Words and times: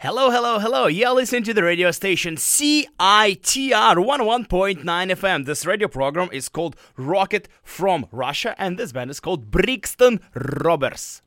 Hello, 0.00 0.30
hello, 0.30 0.60
hello. 0.60 0.86
You're 0.86 1.10
listening 1.10 1.42
to 1.42 1.52
the 1.52 1.64
radio 1.64 1.90
station 1.90 2.36
CITR 2.36 2.86
101.9 2.96 4.84
FM. 4.84 5.44
This 5.44 5.66
radio 5.66 5.88
program 5.88 6.28
is 6.32 6.48
called 6.48 6.76
Rocket 6.96 7.48
from 7.64 8.06
Russia, 8.12 8.54
and 8.58 8.78
this 8.78 8.92
band 8.92 9.10
is 9.10 9.18
called 9.18 9.50
Brixton 9.50 10.20
Robbers. 10.36 11.22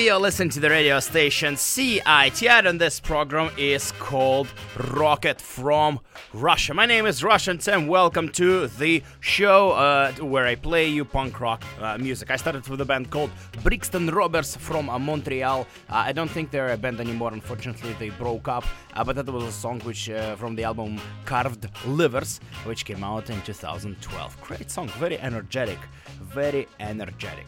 You're 0.00 0.18
listening 0.18 0.48
to 0.50 0.60
the 0.60 0.70
radio 0.70 0.98
station 0.98 1.56
CITR, 1.56 2.66
and 2.66 2.80
this 2.80 2.98
program 3.00 3.50
is 3.58 3.92
called 3.98 4.48
Rocket 4.94 5.38
from 5.38 6.00
Russia. 6.32 6.72
My 6.72 6.86
name 6.86 7.04
is 7.04 7.22
Russian 7.22 7.58
Tim. 7.58 7.86
Welcome 7.86 8.30
to 8.30 8.68
the 8.68 9.02
show 9.20 9.72
uh, 9.72 10.12
where 10.12 10.46
I 10.46 10.54
play 10.54 10.88
you 10.88 11.04
punk 11.04 11.38
rock 11.38 11.62
uh, 11.80 11.98
music. 11.98 12.30
I 12.30 12.36
started 12.36 12.66
with 12.66 12.80
a 12.80 12.84
band 12.86 13.10
called 13.10 13.30
Brixton 13.62 14.08
Robbers 14.08 14.56
from 14.56 14.88
uh, 14.88 14.98
Montreal. 14.98 15.66
Uh, 15.90 15.94
I 15.94 16.12
don't 16.12 16.30
think 16.30 16.50
they're 16.50 16.72
a 16.72 16.78
band 16.78 16.98
anymore, 16.98 17.34
unfortunately, 17.34 17.94
they 17.98 18.08
broke 18.08 18.48
up. 18.48 18.64
Uh, 18.94 19.04
but 19.04 19.16
that 19.16 19.26
was 19.26 19.44
a 19.44 19.52
song 19.52 19.80
which 19.80 20.08
uh, 20.08 20.34
from 20.36 20.56
the 20.56 20.64
album 20.64 20.98
Carved 21.26 21.68
Livers, 21.86 22.40
which 22.64 22.86
came 22.86 23.04
out 23.04 23.28
in 23.28 23.40
2012. 23.42 24.40
Great 24.40 24.70
song, 24.70 24.88
very 24.98 25.18
energetic, 25.18 25.78
very 26.20 26.68
energetic. 26.78 27.46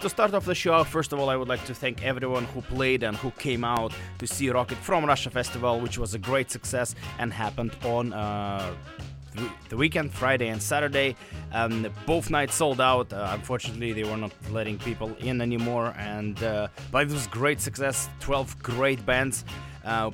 to 0.00 0.08
start 0.08 0.34
off 0.34 0.44
the 0.44 0.54
show, 0.54 0.84
first 0.84 1.12
of 1.12 1.18
all, 1.18 1.28
I 1.30 1.36
would 1.36 1.48
like 1.48 1.64
to 1.66 1.74
thank 1.74 2.04
everyone 2.04 2.44
who 2.46 2.60
played 2.62 3.02
and 3.02 3.16
who 3.16 3.30
came 3.32 3.64
out 3.64 3.92
to 4.18 4.26
see 4.26 4.50
Rocket 4.50 4.78
from 4.78 5.04
Russia 5.04 5.30
Festival, 5.30 5.80
which 5.80 5.98
was 5.98 6.14
a 6.14 6.18
great 6.18 6.50
success 6.50 6.94
and 7.18 7.32
happened 7.32 7.74
on 7.84 8.12
uh, 8.12 8.72
the 9.68 9.76
weekend, 9.76 10.12
Friday 10.12 10.48
and 10.48 10.62
Saturday. 10.62 11.16
Um, 11.52 11.86
both 12.06 12.30
nights 12.30 12.54
sold 12.54 12.80
out. 12.80 13.12
Uh, 13.12 13.30
unfortunately, 13.32 13.92
they 13.92 14.04
were 14.04 14.16
not 14.16 14.32
letting 14.50 14.78
people 14.78 15.14
in 15.20 15.40
anymore, 15.40 15.94
and 15.96 16.42
uh, 16.42 16.68
but 16.90 17.06
it 17.06 17.12
was 17.12 17.26
great 17.26 17.60
success. 17.60 18.08
Twelve 18.20 18.60
great 18.62 19.04
bands. 19.06 19.44
Uh, 19.84 20.10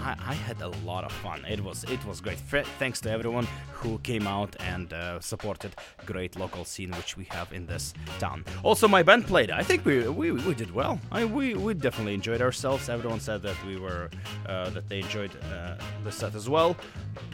I, 0.00 0.16
I, 0.26 0.34
had 0.34 0.60
a 0.62 0.68
lot 0.84 1.04
of 1.04 1.12
fun. 1.12 1.44
It 1.48 1.60
was 1.62 1.84
it 1.84 2.04
was 2.04 2.20
great. 2.20 2.38
Thanks 2.78 3.00
to 3.02 3.10
everyone 3.10 3.46
who 3.72 3.98
came 3.98 4.26
out 4.26 4.56
and 4.60 4.92
uh, 4.92 5.20
supported 5.20 5.72
great 6.06 6.36
local 6.36 6.64
scene 6.64 6.90
which 6.92 7.16
we 7.16 7.24
have 7.30 7.52
in 7.52 7.66
this 7.66 7.94
town. 8.18 8.44
Also, 8.62 8.88
my 8.88 9.02
band 9.02 9.26
played. 9.26 9.50
I 9.50 9.62
think 9.62 9.84
we 9.84 10.08
we, 10.08 10.32
we 10.32 10.54
did 10.54 10.74
well. 10.74 10.98
I, 11.12 11.24
we 11.24 11.54
we 11.54 11.74
definitely 11.74 12.14
enjoyed 12.14 12.42
ourselves. 12.42 12.88
Everyone 12.88 13.20
said 13.20 13.42
that 13.42 13.56
we 13.66 13.78
were 13.78 14.10
uh, 14.46 14.70
that 14.70 14.88
they 14.88 15.00
enjoyed 15.00 15.32
uh, 15.52 15.76
the 16.04 16.12
set 16.12 16.34
as 16.34 16.48
well. 16.48 16.76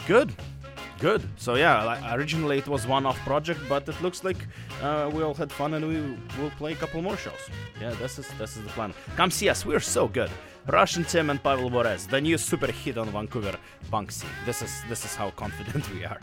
Good. 0.07 0.33
Good. 1.01 1.23
So 1.37 1.57
yeah, 1.57 2.15
originally 2.15 2.59
it 2.59 2.69
was 2.69 2.87
one-off 2.87 3.19
project, 3.21 3.61
but 3.69 3.89
it 3.89 4.01
looks 4.01 4.23
like 4.25 4.47
uh, 4.83 5.11
we 5.13 5.23
all 5.23 5.35
had 5.35 5.51
fun 5.51 5.75
and 5.75 5.87
we 5.87 6.01
will 6.41 6.51
play 6.51 6.73
a 6.73 6.77
couple 6.77 7.03
more 7.03 7.17
shows. 7.17 7.51
Yeah, 7.81 7.91
this 7.95 8.19
is 8.19 8.29
this 8.39 8.57
is 8.57 8.63
the 8.63 8.71
plan. 8.71 8.95
Come 9.17 9.31
see 9.31 9.49
us. 9.49 9.67
We're 9.67 9.81
so 9.81 10.09
good. 10.09 10.31
Russian 10.67 11.05
Tim 11.05 11.29
and 11.29 11.43
Pavel 11.43 11.69
Bores, 11.69 12.07
the 12.07 12.21
new 12.21 12.39
super 12.39 12.73
hit 12.73 12.97
on 12.97 13.09
Vancouver 13.11 13.57
punk 13.91 14.11
scene. 14.11 14.31
This 14.47 14.63
is 14.63 14.83
this 14.89 15.05
is 15.05 15.15
how 15.15 15.31
confident 15.31 15.89
we 15.95 16.05
are. 16.05 16.21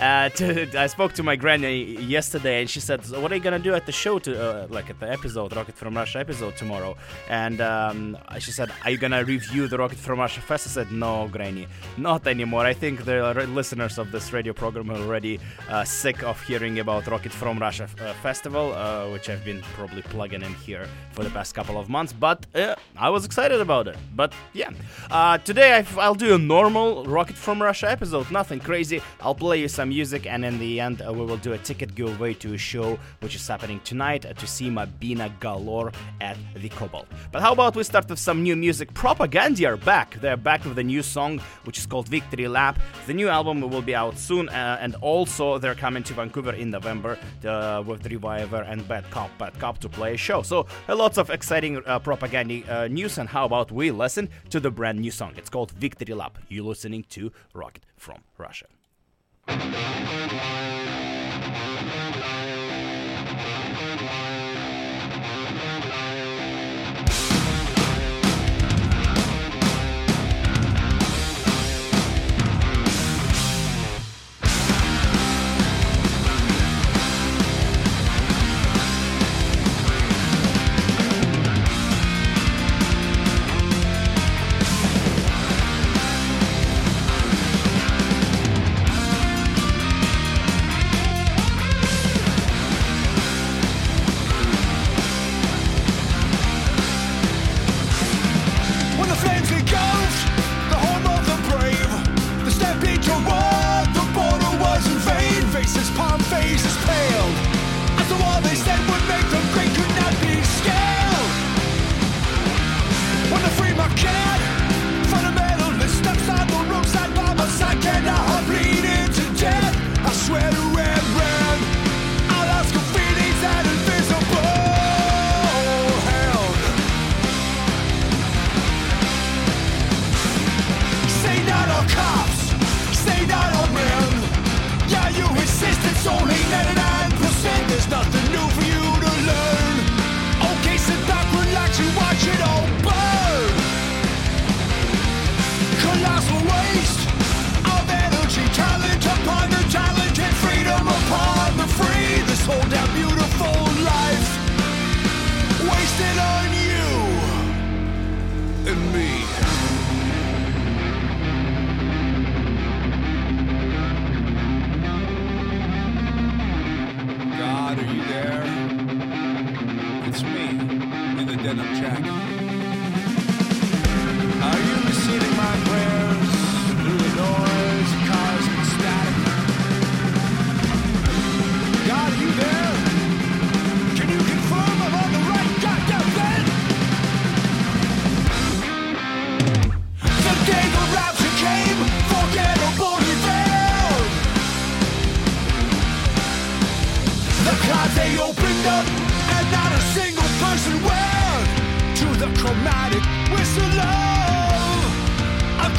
uh, 0.00 0.28
to, 0.30 0.78
I 0.78 0.86
spoke 0.86 1.12
to 1.14 1.22
my 1.22 1.36
granny 1.36 1.96
yesterday, 2.00 2.60
and 2.62 2.70
she 2.70 2.80
said, 2.80 3.06
"What 3.10 3.30
are 3.30 3.34
you 3.34 3.42
gonna 3.42 3.58
do 3.58 3.74
at 3.74 3.84
the 3.84 3.92
show 3.92 4.18
to 4.20 4.32
uh, 4.32 4.66
like 4.70 4.88
at 4.88 4.98
the 5.00 5.10
episode 5.10 5.54
Rocket 5.54 5.76
from 5.76 5.96
Russia 5.96 6.20
episode 6.20 6.56
tomorrow?" 6.56 6.96
And 7.28 7.60
um, 7.60 8.16
she 8.38 8.52
said, 8.52 8.72
"Are 8.84 8.90
you 8.90 8.96
gonna 8.96 9.22
review 9.22 9.68
the 9.68 9.76
Rocket 9.76 9.98
from 9.98 10.18
Russia 10.18 10.40
fest?" 10.40 10.66
I 10.68 10.70
said, 10.70 10.90
"No, 10.90 11.28
granny, 11.28 11.66
not 11.98 12.26
anymore. 12.26 12.64
I 12.64 12.72
think 12.72 13.04
the 13.04 13.34
listeners 13.48 13.98
of 13.98 14.12
this 14.12 14.32
radio 14.32 14.54
program 14.54 14.90
are 14.90 14.96
already 14.96 15.38
uh, 15.68 15.84
sick 15.84 16.22
of 16.22 16.40
hearing 16.42 16.78
about 16.78 17.06
Rocket 17.06 17.32
from 17.32 17.58
Russia 17.58 17.86
uh, 18.00 18.14
festival, 18.14 18.72
uh, 18.72 19.10
which 19.12 19.28
I've 19.28 19.44
been 19.44 19.60
probably 19.76 20.02
plugging 20.02 20.42
in 20.42 20.54
here 20.54 20.88
for 21.12 21.22
the 21.22 21.30
past 21.30 21.54
couple 21.54 21.78
of 21.78 21.90
months. 21.90 22.14
But 22.14 22.46
uh, 22.54 22.76
I 22.96 23.09
was 23.10 23.24
excited 23.24 23.60
about 23.60 23.88
it. 23.88 23.96
But 24.14 24.32
yeah, 24.52 24.70
uh, 25.10 25.38
today 25.38 25.84
i 25.98 26.08
will 26.08 26.14
do 26.14 26.34
a 26.34 26.38
normal 26.38 27.04
Rocket 27.04 27.36
from 27.36 27.62
Russia 27.62 27.90
episode, 27.90 28.30
nothing 28.30 28.60
crazy. 28.60 29.02
I'll 29.20 29.34
play 29.34 29.60
you 29.60 29.68
some 29.68 29.88
music, 29.88 30.26
and 30.26 30.44
in 30.44 30.58
the 30.58 30.80
end, 30.80 31.02
uh, 31.02 31.12
we 31.12 31.24
will 31.24 31.36
do 31.36 31.52
a 31.52 31.58
ticket 31.58 31.94
giveaway 31.94 32.34
to 32.34 32.54
a 32.54 32.58
show 32.58 32.98
which 33.20 33.34
is 33.34 33.46
happening 33.46 33.80
tonight 33.84 34.24
uh, 34.26 34.32
to 34.34 34.46
see 34.46 34.70
Mobina 34.70 35.30
Galore 35.40 35.92
at 36.20 36.36
the 36.54 36.68
Cobalt. 36.68 37.06
But 37.32 37.42
how 37.42 37.52
about 37.52 37.76
we 37.76 37.82
start 37.82 38.08
with 38.08 38.18
some 38.18 38.42
new 38.42 38.56
music? 38.56 38.92
Propagandhi 38.94 39.66
are 39.66 39.76
back. 39.76 40.20
They're 40.20 40.36
back 40.36 40.64
with 40.64 40.78
a 40.78 40.84
new 40.84 41.02
song 41.02 41.40
which 41.64 41.78
is 41.78 41.86
called 41.86 42.08
Victory 42.08 42.48
Lap. 42.48 42.78
The 43.06 43.14
new 43.14 43.28
album 43.28 43.60
will 43.60 43.82
be 43.82 43.94
out 43.94 44.18
soon, 44.18 44.48
uh, 44.48 44.78
and 44.80 44.94
also 44.96 45.58
they're 45.58 45.74
coming 45.74 46.02
to 46.04 46.14
Vancouver 46.14 46.52
in 46.52 46.70
November 46.70 47.18
uh, 47.44 47.82
with 47.86 48.06
Reviver 48.06 48.62
and 48.62 48.86
Bad 48.86 49.08
Cop, 49.10 49.30
Bad 49.38 49.58
Cop 49.58 49.78
to 49.78 49.88
play 49.88 50.14
a 50.14 50.16
show. 50.16 50.42
So 50.42 50.66
lots 50.88 51.18
of 51.18 51.30
exciting 51.30 51.78
uh, 51.86 51.98
Propagandhi 52.00 52.68
uh, 52.68 52.88
news, 53.00 53.18
and 53.18 53.30
how 53.30 53.46
about 53.46 53.72
we 53.72 53.90
listen 53.90 54.28
to 54.50 54.60
the 54.60 54.70
brand 54.70 54.98
new 55.00 55.10
song? 55.10 55.32
It's 55.36 55.48
called 55.48 55.70
Victory 55.72 56.14
Lap. 56.14 56.38
You're 56.48 56.64
listening 56.64 57.04
to 57.10 57.32
Rocket 57.54 57.86
from 57.96 58.18
Russia. 58.36 58.66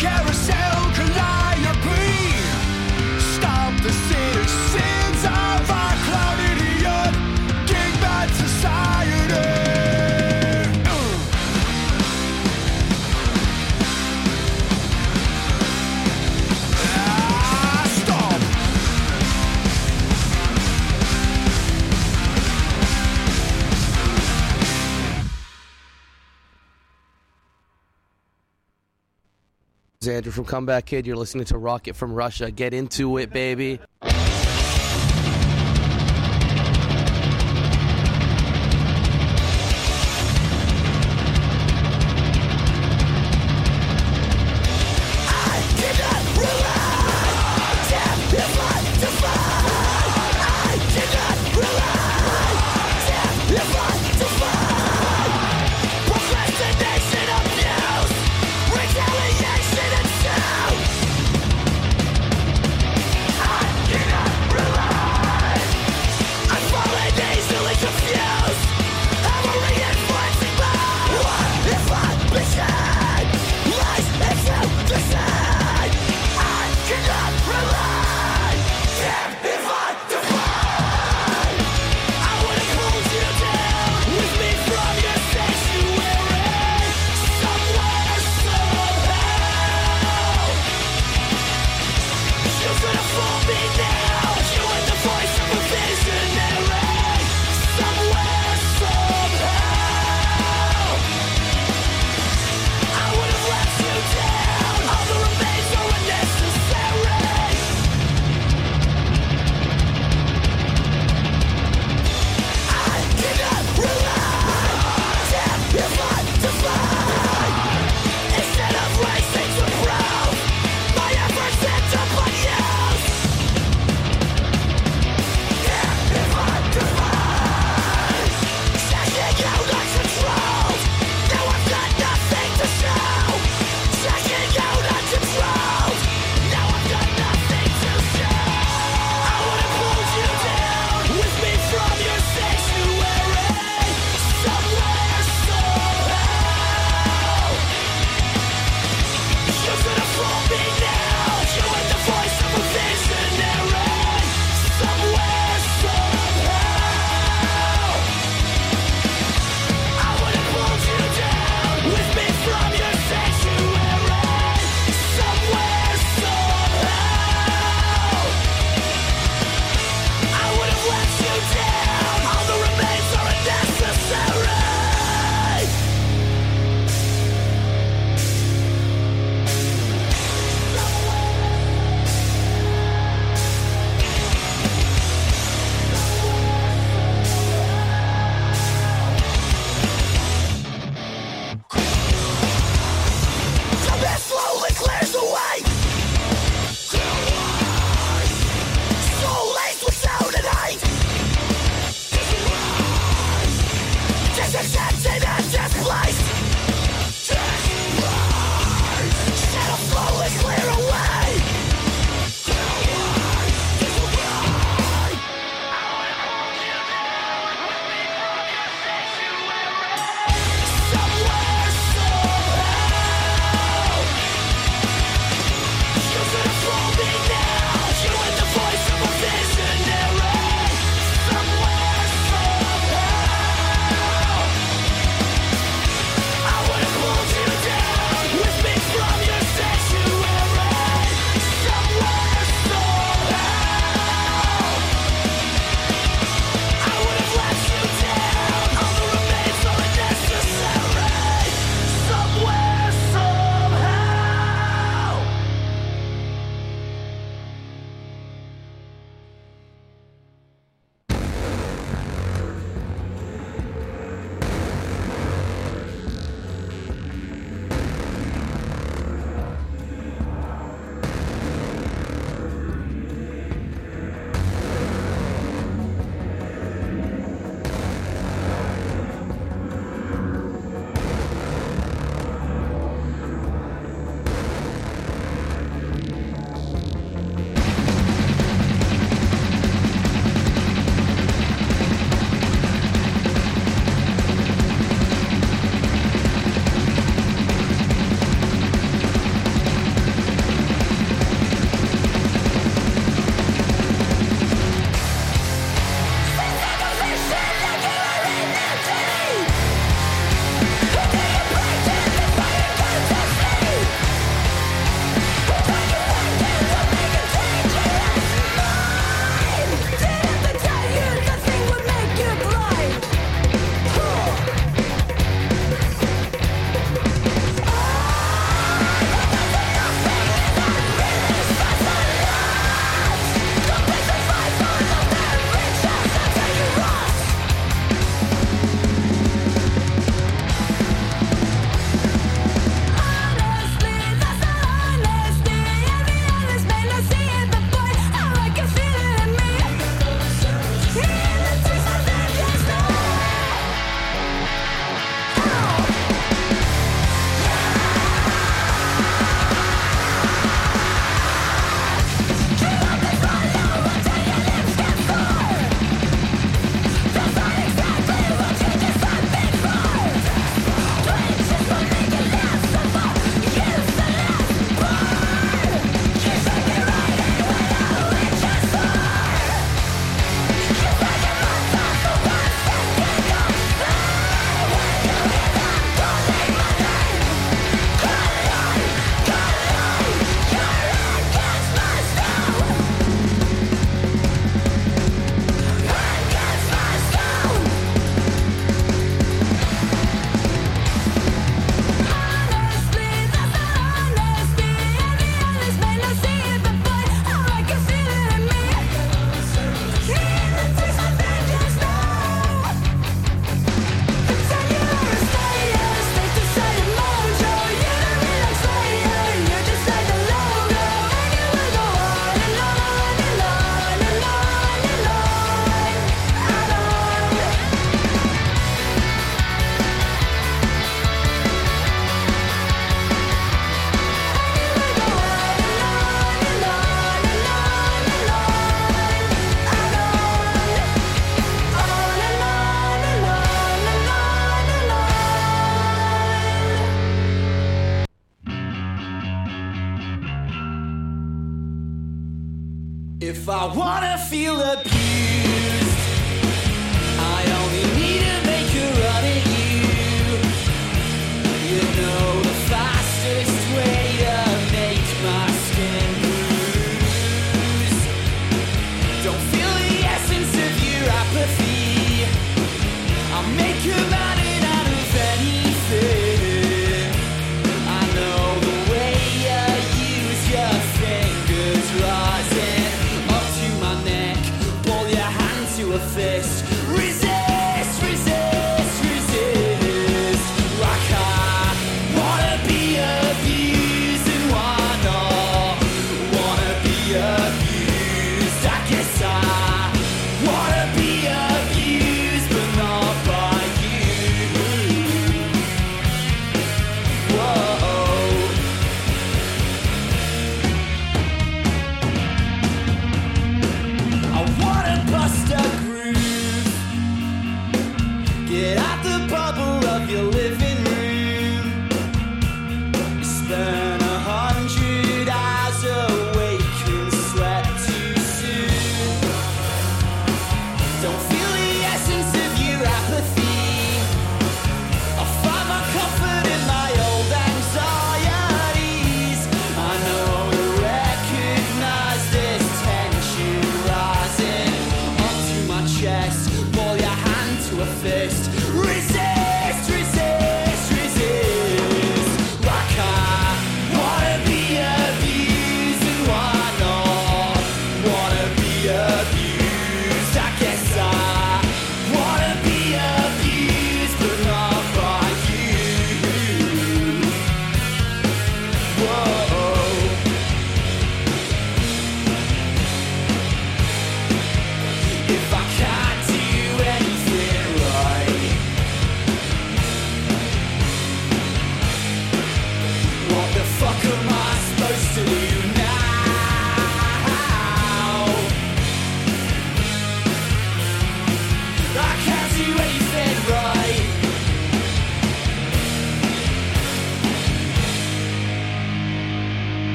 carousel 0.00 0.94
collide. 0.94 1.39
Andrew 30.20 30.32
from 30.32 30.44
Comeback 30.44 30.84
Kid. 30.84 31.06
You're 31.06 31.16
listening 31.16 31.46
to 31.46 31.56
Rocket 31.56 31.96
from 31.96 32.12
Russia. 32.12 32.50
Get 32.50 32.74
into 32.74 33.16
it, 33.16 33.32
baby. 33.32 33.80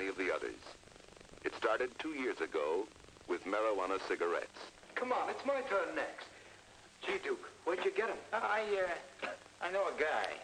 Is 0.00 0.10
of 0.10 0.16
the 0.16 0.32
others. 0.32 0.60
It 1.44 1.54
started 1.56 1.90
two 1.98 2.10
years 2.10 2.40
ago 2.40 2.86
with 3.28 3.44
marijuana 3.44 3.98
cigarettes. 4.06 4.58
Come 4.94 5.12
on, 5.12 5.30
it's 5.30 5.44
my 5.46 5.60
turn 5.62 5.94
next. 5.94 6.26
Gee, 7.06 7.18
Duke, 7.22 7.48
where'd 7.64 7.84
you 7.84 7.90
get 7.90 8.08
him? 8.08 8.16
I, 8.32 8.62
uh, 9.22 9.28
I 9.62 9.70
know 9.70 9.84
a 9.86 10.00
guy. 10.00 10.34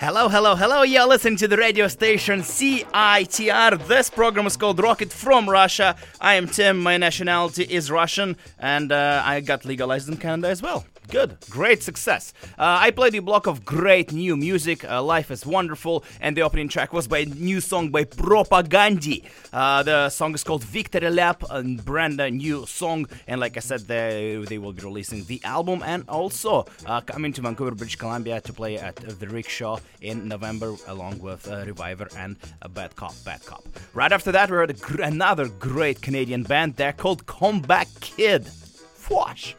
Hello, 0.00 0.28
hello, 0.28 0.54
hello. 0.54 0.82
You're 0.82 1.06
listening 1.06 1.36
to 1.38 1.48
the 1.48 1.56
radio 1.56 1.88
station 1.88 2.40
CITR. 2.40 3.86
This 3.86 4.10
program 4.10 4.46
is 4.46 4.56
called 4.56 4.78
Rocket 4.78 5.10
from 5.10 5.48
Russia. 5.48 5.96
I 6.20 6.34
am 6.34 6.46
Tim. 6.46 6.78
My 6.82 6.98
nationality 6.98 7.62
is 7.62 7.90
Russian, 7.90 8.36
and 8.58 8.92
uh, 8.92 9.22
I 9.24 9.40
got 9.40 9.64
legalized 9.64 10.08
in 10.08 10.18
Canada 10.18 10.48
as 10.48 10.60
well. 10.60 10.84
Good, 11.14 11.38
great 11.48 11.80
success. 11.80 12.34
Uh, 12.58 12.78
I 12.86 12.90
played 12.90 13.14
a 13.14 13.20
block 13.20 13.46
of 13.46 13.64
great 13.64 14.12
new 14.12 14.36
music. 14.36 14.82
Uh, 14.82 15.00
Life 15.00 15.30
is 15.30 15.46
wonderful, 15.46 16.02
and 16.20 16.36
the 16.36 16.42
opening 16.42 16.68
track 16.68 16.92
was 16.92 17.06
by 17.06 17.18
a 17.18 17.26
new 17.26 17.60
song 17.60 17.90
by 17.90 18.02
Propagandhi. 18.02 19.22
Uh, 19.52 19.84
the 19.84 20.08
song 20.08 20.34
is 20.34 20.42
called 20.42 20.64
Victory 20.64 21.08
Lap, 21.10 21.44
a 21.50 21.62
brand 21.62 22.16
new 22.16 22.66
song, 22.66 23.06
and 23.28 23.40
like 23.40 23.56
I 23.56 23.60
said, 23.60 23.82
they 23.82 24.44
they 24.48 24.58
will 24.58 24.72
be 24.72 24.82
releasing 24.82 25.22
the 25.26 25.40
album 25.44 25.84
and 25.86 26.02
also 26.08 26.66
uh, 26.84 27.00
coming 27.00 27.32
to 27.34 27.42
Vancouver, 27.42 27.76
British 27.76 27.94
Columbia 27.94 28.40
to 28.40 28.52
play 28.52 28.76
at 28.76 28.96
the 28.96 29.28
Rickshaw 29.28 29.78
in 30.00 30.26
November, 30.26 30.74
along 30.88 31.20
with 31.20 31.46
uh, 31.48 31.62
Reviver 31.64 32.08
and 32.18 32.36
uh, 32.60 32.66
Bad 32.66 32.96
Cop, 32.96 33.14
Bad 33.24 33.46
Cop. 33.46 33.62
Right 33.92 34.10
after 34.10 34.32
that, 34.32 34.50
we 34.50 34.56
heard 34.56 34.80
gr- 34.80 35.02
another 35.02 35.46
great 35.46 36.02
Canadian 36.02 36.42
band. 36.42 36.74
They're 36.74 36.92
called 36.92 37.26
Comeback 37.26 37.86
Kid. 38.00 38.50
Fosh, 39.04 39.54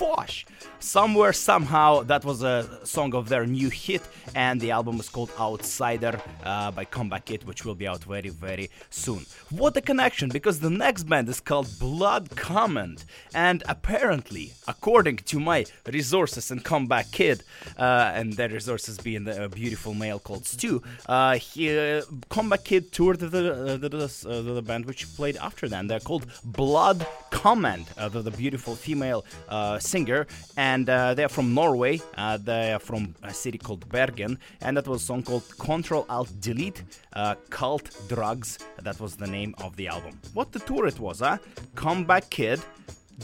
Fosh. 0.00 0.46
Somewhere, 0.78 1.34
somehow, 1.34 2.02
that 2.04 2.24
was 2.24 2.42
a 2.42 2.66
song 2.84 3.14
of 3.14 3.28
their 3.28 3.44
new 3.44 3.68
hit, 3.68 4.00
and 4.34 4.58
the 4.58 4.70
album 4.70 4.98
is 4.98 5.10
called 5.10 5.30
Outsider 5.38 6.18
uh, 6.42 6.70
by 6.70 6.86
Comeback 6.86 7.26
Kid, 7.26 7.44
which 7.44 7.66
will 7.66 7.74
be 7.74 7.86
out 7.86 8.02
very, 8.04 8.30
very 8.30 8.70
soon. 8.88 9.26
What 9.50 9.76
a 9.76 9.82
connection, 9.82 10.30
because 10.30 10.60
the 10.60 10.70
next 10.70 11.02
band 11.02 11.28
is 11.28 11.38
called 11.38 11.68
Blood 11.78 12.30
Command, 12.34 13.04
and 13.34 13.62
apparently, 13.68 14.54
according 14.66 15.18
to 15.18 15.38
my 15.38 15.66
resources 15.92 16.50
and 16.50 16.64
Comeback 16.64 17.10
Kid, 17.12 17.42
uh, 17.78 18.12
and 18.14 18.32
their 18.32 18.48
resources 18.48 18.96
being 18.96 19.24
the 19.24 19.44
uh, 19.44 19.48
beautiful 19.48 19.92
male 19.92 20.18
called 20.18 20.46
Stu, 20.46 20.82
uh, 21.10 21.34
he, 21.34 21.76
uh, 21.78 22.00
Comeback 22.30 22.64
Kid 22.64 22.90
toured 22.90 23.18
the, 23.18 23.28
the, 23.28 23.76
the, 23.76 24.52
the, 24.54 24.62
band 24.62 24.86
which 24.86 25.14
played 25.14 25.36
after 25.36 25.68
them. 25.68 25.88
They're 25.88 26.00
called 26.00 26.24
Blood 26.42 27.06
Command, 27.30 27.84
the, 27.98 28.22
the 28.22 28.30
beautiful 28.30 28.76
female 28.76 29.26
uh, 29.50 29.78
singer, 29.90 30.26
and 30.56 30.88
uh, 30.88 31.14
they're 31.14 31.34
from 31.38 31.54
Norway. 31.54 32.00
Uh, 32.16 32.38
they're 32.48 32.78
from 32.78 33.14
a 33.22 33.34
city 33.34 33.58
called 33.58 33.82
Bergen, 33.88 34.38
and 34.64 34.76
that 34.76 34.86
was 34.86 35.02
a 35.02 35.04
song 35.10 35.22
called 35.22 35.46
Control 35.58 36.04
Alt 36.08 36.30
Delete 36.40 36.82
uh, 37.12 37.34
Cult 37.50 37.86
Drugs. 38.08 38.58
That 38.86 38.98
was 39.00 39.16
the 39.16 39.26
name 39.26 39.54
of 39.64 39.76
the 39.76 39.88
album. 39.88 40.14
What 40.34 40.52
the 40.52 40.60
tour 40.60 40.86
it 40.86 40.98
was, 40.98 41.20
huh? 41.20 41.38
Comeback 41.74 42.30
Kid, 42.30 42.60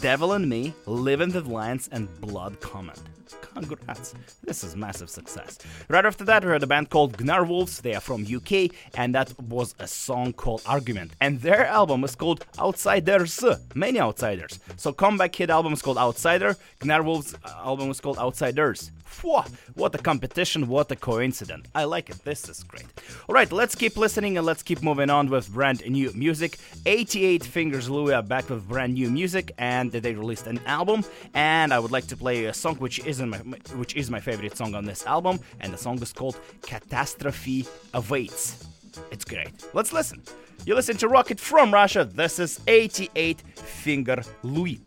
Devil 0.00 0.32
and 0.32 0.48
Me, 0.48 0.74
Live 0.86 1.20
in 1.20 1.30
the 1.30 1.42
Lands, 1.42 1.88
and 1.92 2.04
Blood 2.20 2.60
Command. 2.60 3.15
Congrats. 3.56 4.14
This 4.44 4.62
is 4.62 4.76
massive 4.76 5.08
success. 5.08 5.58
Right 5.88 6.04
after 6.04 6.24
that, 6.24 6.44
we 6.44 6.50
had 6.50 6.62
a 6.62 6.66
band 6.66 6.90
called 6.90 7.16
Gnarwolves. 7.16 7.80
They 7.80 7.94
are 7.94 8.00
from 8.00 8.20
UK, 8.22 8.70
and 8.94 9.14
that 9.14 9.32
was 9.40 9.74
a 9.78 9.86
song 9.86 10.34
called 10.34 10.60
Argument. 10.66 11.12
And 11.22 11.40
their 11.40 11.64
album 11.66 12.04
is 12.04 12.14
called 12.14 12.44
Outsiders. 12.58 13.42
Many 13.74 13.98
Outsiders. 13.98 14.60
So 14.76 14.92
Comeback 14.92 15.32
Kid 15.32 15.50
album 15.50 15.72
is 15.72 15.80
called 15.80 15.96
Outsider. 15.96 16.56
Gnarwolves 16.80 17.34
uh, 17.44 17.48
album 17.64 17.90
is 17.90 17.98
called 17.98 18.18
Outsiders. 18.18 18.90
Phew, 19.06 19.42
what 19.74 19.94
a 19.94 19.98
competition, 19.98 20.68
what 20.68 20.90
a 20.90 20.96
coincidence. 20.96 21.66
I 21.74 21.84
like 21.84 22.10
it, 22.10 22.22
this 22.24 22.48
is 22.48 22.62
great. 22.62 22.86
Alright, 23.28 23.52
let's 23.52 23.74
keep 23.74 23.96
listening 23.96 24.36
and 24.36 24.44
let's 24.44 24.62
keep 24.62 24.82
moving 24.82 25.10
on 25.10 25.30
with 25.30 25.48
brand 25.52 25.82
new 25.88 26.12
music. 26.12 26.58
88 26.84 27.44
Fingers 27.44 27.88
Louie 27.88 28.12
are 28.12 28.22
back 28.22 28.50
with 28.50 28.68
brand 28.68 28.94
new 28.94 29.10
music 29.10 29.52
and 29.58 29.90
they 29.92 30.12
released 30.12 30.46
an 30.46 30.60
album 30.66 31.04
and 31.34 31.72
I 31.72 31.78
would 31.78 31.92
like 31.92 32.06
to 32.08 32.16
play 32.16 32.46
a 32.46 32.52
song 32.52 32.76
which 32.76 32.98
is 33.06 33.22
my 33.22 33.38
which 33.78 33.96
is 33.96 34.10
my 34.10 34.20
favorite 34.20 34.56
song 34.56 34.74
on 34.74 34.84
this 34.84 35.06
album 35.06 35.38
and 35.60 35.72
the 35.72 35.78
song 35.78 36.00
is 36.02 36.12
called 36.12 36.38
Catastrophe 36.62 37.66
Awaits. 37.94 38.66
It's 39.10 39.24
great. 39.24 39.52
Let's 39.72 39.92
listen. 39.92 40.22
You 40.64 40.74
listen 40.74 40.96
to 40.98 41.08
Rocket 41.08 41.38
from 41.38 41.72
Russia. 41.72 42.04
This 42.04 42.38
is 42.38 42.60
88 42.66 43.40
Finger 43.40 44.22
Louie. 44.42 44.80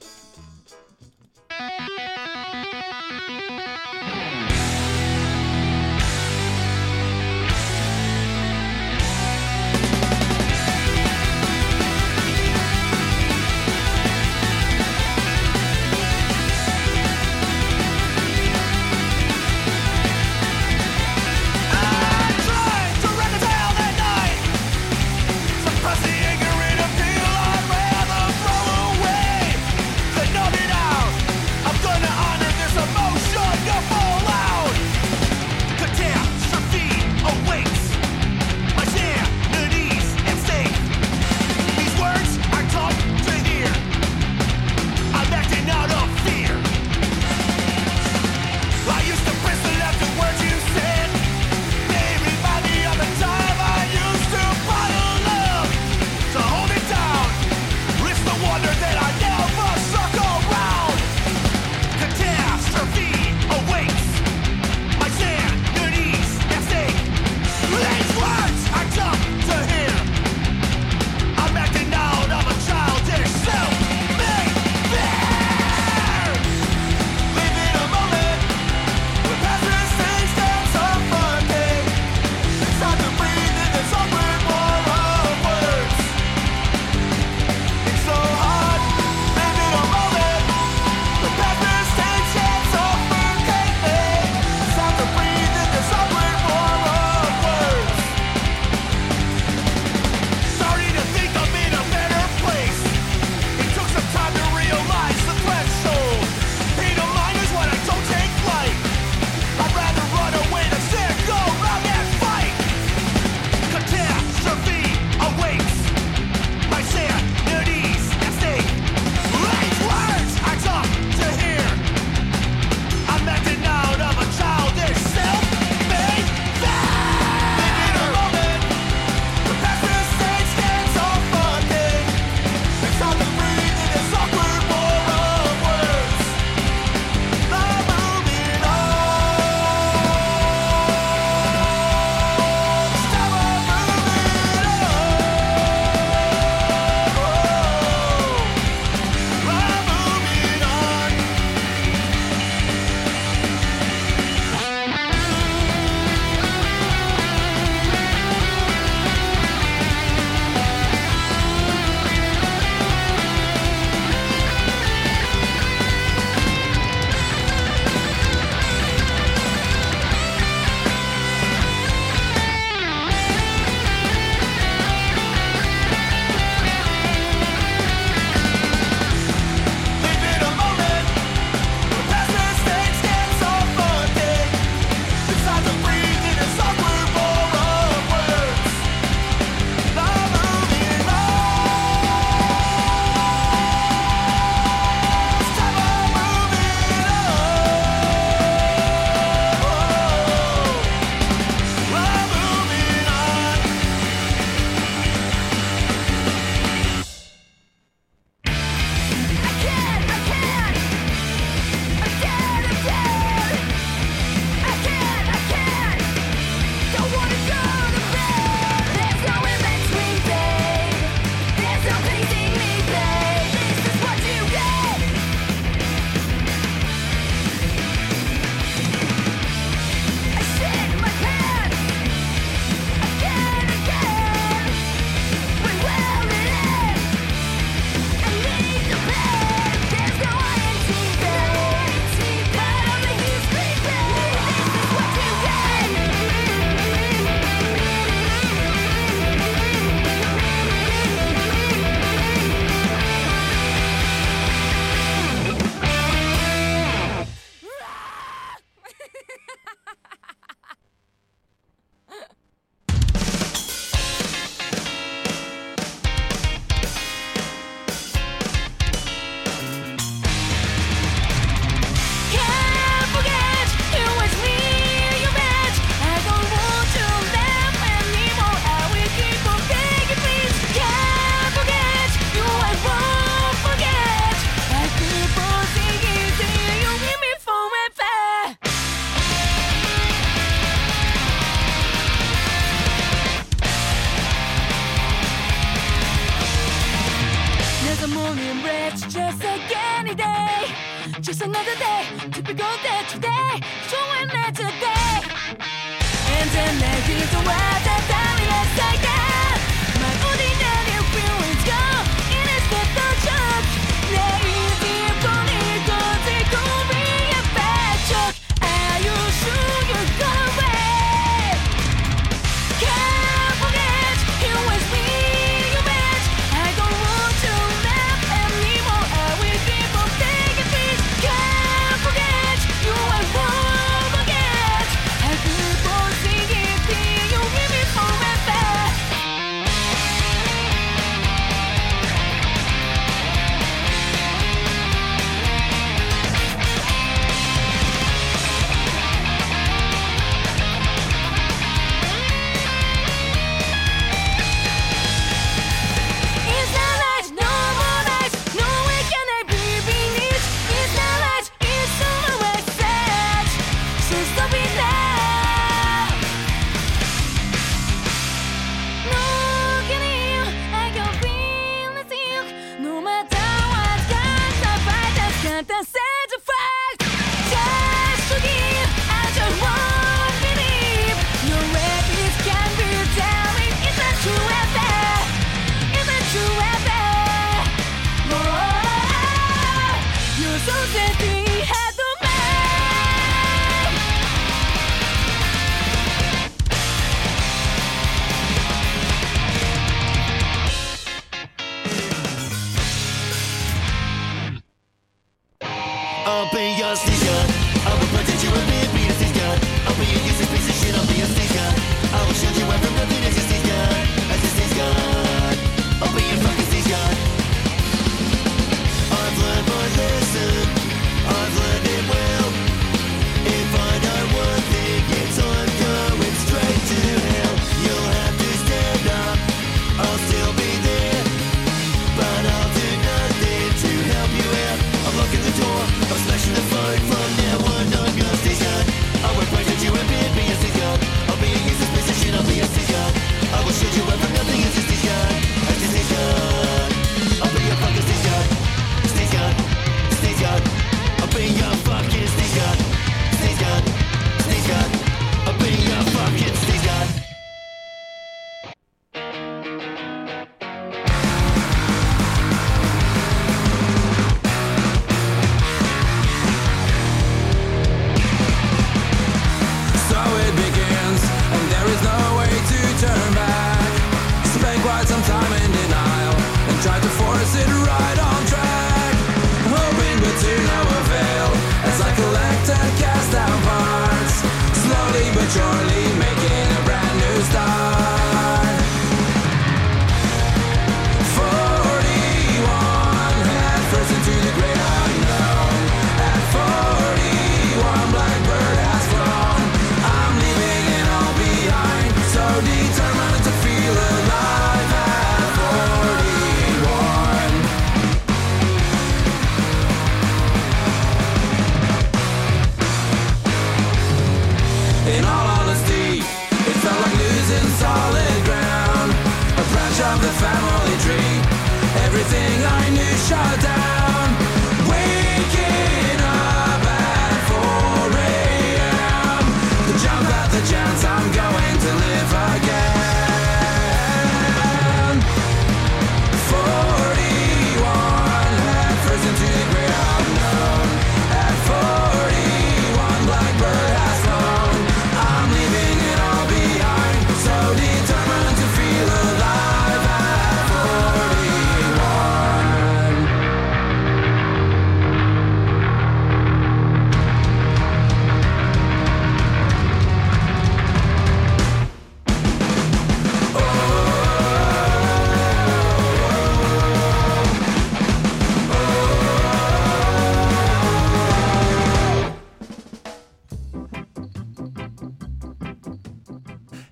everything 522.31 522.65
I 522.65 522.89
knew 522.89 523.17
shut 523.17 523.61
down. 523.61 523.88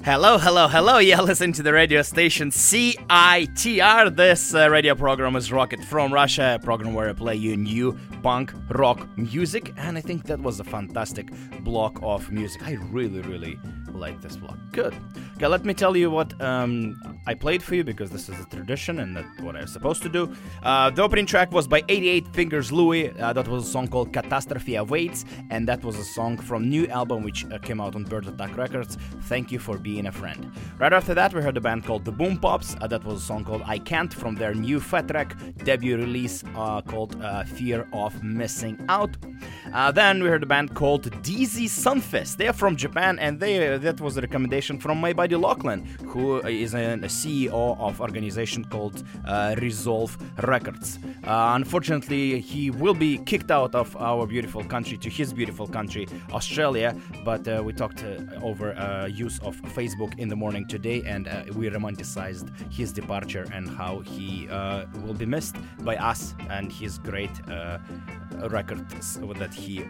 Hello, 0.10 0.38
hello, 0.38 0.70
hello. 0.70 0.98
You're 1.00 1.22
listening 1.22 1.52
to 1.52 1.62
the 1.62 1.74
radio 1.74 2.02
station 2.02 2.50
CITR. 2.50 4.16
This 4.16 4.56
uh, 4.56 4.70
radio 4.70 4.96
program 4.96 5.36
is 5.36 5.52
Rocket 5.52 5.84
from 5.84 6.14
Russia, 6.14 6.56
a 6.56 6.64
program 6.64 6.94
where 6.94 7.10
I 7.10 7.12
play 7.12 7.36
you 7.36 7.58
new 7.58 8.00
punk 8.24 8.54
rock 8.70 9.06
music. 9.18 9.74
And 9.76 9.98
I 9.98 10.02
think 10.02 10.24
that 10.28 10.40
was 10.40 10.62
a 10.62 10.64
fantastic 10.64 11.30
block 11.60 12.00
of 12.02 12.32
music. 12.32 12.64
I 12.64 12.76
really, 12.90 13.20
really 13.20 13.60
like 13.98 14.22
this 14.22 14.38
vlog. 14.38 14.58
Good. 14.72 14.96
Okay, 15.38 15.46
let 15.46 15.66
me 15.66 15.74
tell 15.74 15.96
you 15.96 16.10
what 16.10 16.40
um, 16.42 17.00
I 17.28 17.36
played 17.36 17.62
for 17.62 17.76
you 17.76 17.84
because 17.84 18.10
this 18.10 18.28
is 18.28 18.40
a 18.40 18.46
tradition 18.46 19.00
and 19.00 19.16
that's 19.16 19.40
what 19.42 19.56
I'm 19.56 19.68
supposed 19.68 20.02
to 20.04 20.10
do. 20.10 20.34
Uh, 20.64 20.90
the 20.90 21.04
opening 21.04 21.26
track 21.26 21.52
was 21.52 21.68
by 21.68 21.84
88 21.90 22.28
Fingers 22.30 22.72
Louie. 22.72 23.12
Uh, 23.12 23.34
that 23.34 23.48
was 23.48 23.68
a 23.68 23.70
song 23.70 23.88
called 23.88 24.12
Catastrophe 24.14 24.76
Awaits, 24.76 25.26
and 25.52 25.68
that 25.68 25.84
was 25.84 26.00
a 26.00 26.04
song 26.04 26.38
from 26.38 26.70
new 26.70 26.88
album 26.88 27.22
which 27.24 27.46
uh, 27.46 27.60
came 27.60 27.80
out 27.80 27.96
on 27.96 28.04
Bird 28.04 28.28
Attack 28.28 28.58
Records. 28.58 28.98
Thank 29.24 29.52
you 29.52 29.60
for 29.60 29.78
being 29.78 30.08
a 30.08 30.12
friend. 30.12 30.52
Right 30.80 30.94
after 30.94 31.14
that, 31.14 31.34
we 31.34 31.42
heard 31.42 31.58
a 31.58 31.62
band 31.62 31.86
called 31.86 32.06
The 32.06 32.14
Bombpops. 32.14 32.82
Uh, 32.82 32.88
that 32.88 33.04
was 33.04 33.22
a 33.22 33.26
song 33.26 33.46
called 33.46 33.62
I 33.66 33.78
Can't 33.78 34.14
from 34.14 34.34
their 34.36 34.56
new 34.56 34.80
Fat 34.80 35.12
Wreck 35.14 35.36
debut 35.64 35.98
release 35.98 36.44
uh, 36.56 36.82
called 36.82 37.22
uh, 37.22 37.44
Fear 37.44 37.88
of 37.94 38.24
Missing 38.24 38.84
Out. 38.90 39.16
then 39.94 40.24
we 40.24 40.30
heard 40.30 40.44
a 40.44 40.48
band 40.48 40.74
called 40.74 41.04
Dizzy 41.22 41.68
Sunfist. 41.68 42.38
They 42.38 42.48
are 42.48 42.54
from 42.54 42.76
Japan 42.76 43.20
and 43.20 43.40
they 43.40 43.78
that 43.88 44.02
was 44.02 44.18
a 44.18 44.22
recommendation 44.22 44.78
from 44.78 45.00
my 45.00 45.14
buddy 45.14 45.38
Lachlan, 45.38 45.86
who 46.08 46.40
is 46.40 46.74
a 46.74 46.98
CEO 47.20 47.80
of 47.80 48.02
organization 48.02 48.66
called 48.66 49.02
uh, 49.26 49.56
Resolve 49.60 50.18
Records. 50.44 51.00
Uh, 51.24 51.54
unfortunately, 51.56 52.42
he 52.42 52.70
will 52.70 52.94
be 52.94 53.18
kicked 53.20 53.50
out 53.50 53.74
of 53.76 53.96
our 53.96 54.28
beautiful 54.28 54.62
country 54.62 54.98
to 54.98 55.10
his 55.10 55.32
beautiful 55.32 55.68
country, 55.68 56.06
Australia. 56.34 56.94
But 57.24 57.48
uh, 57.48 57.62
we 57.64 57.72
talked 57.72 58.04
uh, 58.04 58.46
over 58.50 58.74
uh, 58.74 59.06
use 59.06 59.40
of 59.40 59.56
Facebook 59.78 60.20
in 60.20 60.28
the 60.28 60.36
morning 60.36 60.68
today, 60.68 61.02
and 61.06 61.30
uh, 61.30 61.44
we 61.56 61.70
romanticized 61.70 62.48
his 62.70 62.92
departure 62.92 63.46
and 63.54 63.70
how 63.70 64.00
he 64.00 64.48
will 65.04 65.14
be 65.14 65.26
missed 65.26 65.56
by 65.80 65.96
us 65.96 66.36
and 66.50 66.74
his 66.74 66.98
great 66.98 67.36
records 68.50 69.20
that 69.40 69.54
he 69.54 69.84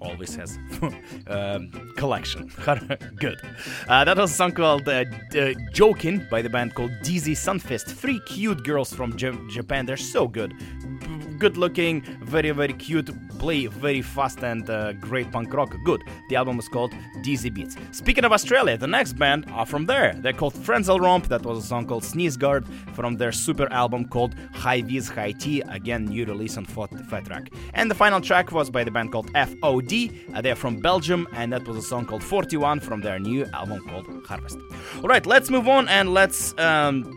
always 0.00 0.34
has 0.34 0.58
um, 1.26 1.70
collection. 1.96 2.50
Good. 3.18 3.40
Uh, 3.88 4.04
that 4.04 4.16
was 4.16 4.30
a 4.30 4.34
song 4.34 4.52
called 4.52 4.88
uh, 4.88 5.04
uh, 5.36 5.52
"Joking" 5.72 6.26
by 6.30 6.40
the 6.42 6.48
band 6.48 6.74
called 6.74 6.92
Dizzy 7.02 7.34
Sunfist. 7.34 7.86
Three 7.86 8.20
cute 8.26 8.62
girls 8.64 8.92
from 8.92 9.16
J- 9.16 9.36
Japan. 9.48 9.86
They're 9.86 9.96
so 9.96 10.28
good. 10.28 10.54
B- 11.00 11.36
good 11.38 11.56
looking, 11.56 12.02
very 12.22 12.50
very 12.50 12.74
cute. 12.74 13.10
Play 13.38 13.66
very 13.66 14.02
fast 14.02 14.42
and 14.42 14.68
uh, 14.68 14.92
great 14.94 15.30
punk 15.30 15.52
rock. 15.54 15.74
Good. 15.84 16.02
The 16.28 16.36
album 16.36 16.58
is 16.58 16.68
called 16.68 16.92
Dizzy 17.22 17.50
Beats. 17.50 17.76
Speaking 17.92 18.24
of 18.24 18.32
Australia, 18.32 18.76
the 18.76 18.88
next 18.88 19.12
band 19.14 19.46
are 19.50 19.66
from 19.66 19.86
there. 19.86 20.14
They're 20.18 20.32
called 20.32 20.54
Frenzal 20.54 20.98
Rhomb. 21.00 21.22
That 21.28 21.44
was 21.44 21.58
a 21.58 21.66
song 21.66 21.86
called 21.86 22.04
Sneeze 22.04 22.36
Guard 22.36 22.66
from 22.94 23.16
their 23.16 23.30
super 23.30 23.72
album 23.72 24.08
called 24.08 24.34
Hi-Vis 24.54 25.08
High 25.08 25.32
Tea. 25.32 25.60
Again, 25.68 26.06
new 26.06 26.24
release 26.24 26.56
on 26.56 26.64
Fat 26.64 26.90
Fat 27.08 27.28
Wreck. 27.28 27.50
And 27.74 27.88
the 27.90 27.94
final 27.94 28.20
track 28.20 28.50
was 28.50 28.70
by 28.70 28.82
the 28.82 28.90
band 28.90 29.12
called 29.12 29.32
FOD. 29.34 30.34
Uh, 30.34 30.40
they're 30.40 30.56
from 30.56 30.80
Belgium, 30.80 31.28
and 31.32 31.52
that 31.52 31.66
was 31.66 31.76
a 31.76 31.82
song 31.82 32.06
called 32.06 32.24
41 32.24 32.80
from 32.80 32.97
their 33.00 33.18
new 33.18 33.44
album 33.52 33.86
called 33.88 34.06
Harvest. 34.26 34.58
All 35.02 35.08
right, 35.08 35.24
let's 35.24 35.50
move 35.50 35.68
on 35.68 35.88
and 35.88 36.12
let's. 36.14 36.56
Um, 36.58 37.14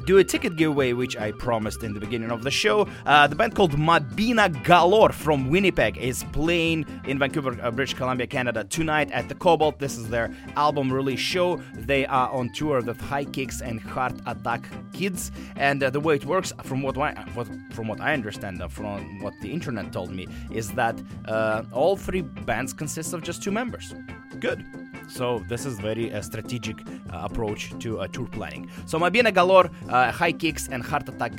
do 0.00 0.18
a 0.18 0.24
ticket 0.24 0.56
giveaway, 0.56 0.92
which 0.92 1.16
I 1.16 1.32
promised 1.32 1.82
in 1.82 1.94
the 1.94 2.00
beginning 2.00 2.30
of 2.30 2.42
the 2.42 2.50
show. 2.50 2.88
Uh, 3.06 3.26
the 3.26 3.34
band 3.34 3.54
called 3.54 3.72
Mobina 3.72 4.48
Galore 4.64 5.12
from 5.12 5.48
Winnipeg 5.50 5.96
is 5.96 6.24
playing 6.32 6.84
in 7.06 7.18
Vancouver, 7.18 7.56
uh, 7.62 7.70
British 7.70 7.94
Columbia, 7.94 8.26
Canada 8.26 8.64
tonight 8.64 9.10
at 9.12 9.28
the 9.28 9.34
Cobalt. 9.34 9.78
This 9.78 9.96
is 9.96 10.08
their 10.08 10.34
album 10.56 10.92
release 10.92 11.20
show. 11.20 11.56
They 11.74 12.06
are 12.06 12.28
on 12.30 12.52
tour 12.52 12.80
with 12.80 13.00
High 13.00 13.24
Kicks 13.24 13.60
and 13.60 13.80
Heart 13.80 14.20
Attack 14.26 14.68
Kids, 14.92 15.30
and 15.56 15.82
uh, 15.82 15.90
the 15.90 16.00
way 16.00 16.16
it 16.16 16.24
works, 16.24 16.52
from 16.64 16.82
what 16.82 16.98
I, 16.98 17.12
what, 17.34 17.48
from 17.72 17.88
what 17.88 18.00
I 18.00 18.14
understand, 18.14 18.62
uh, 18.62 18.68
from 18.68 19.20
what 19.20 19.34
the 19.42 19.52
internet 19.52 19.92
told 19.92 20.12
me, 20.12 20.26
is 20.50 20.72
that 20.72 21.00
uh, 21.26 21.62
all 21.72 21.96
three 21.96 22.22
bands 22.22 22.72
consist 22.72 23.12
of 23.12 23.22
just 23.22 23.42
two 23.42 23.52
members. 23.52 23.94
Good. 24.40 24.64
So 25.08 25.44
this 25.48 25.66
is 25.66 25.78
very 25.78 26.12
uh, 26.12 26.22
strategic 26.22 26.80
uh, 26.80 27.20
approach 27.22 27.72
to 27.80 28.00
uh, 28.00 28.08
tour 28.08 28.26
planning. 28.26 28.70
So 28.86 28.98
Mobina 28.98 29.32
Galore, 29.32 29.70
uh, 29.88 30.10
High 30.10 30.32
Kicks, 30.32 30.68
and 30.68 30.82
Heart 30.82 31.08
Attack 31.08 31.32